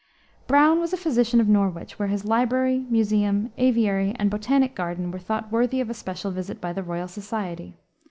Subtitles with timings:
[0.47, 5.19] Browne was a physician of Norwich, where his library, museum, aviary, and botanic garden were
[5.19, 7.75] thought worthy of a special visit by the Royal Society.